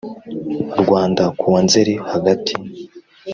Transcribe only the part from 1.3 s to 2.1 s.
kuwa nzeri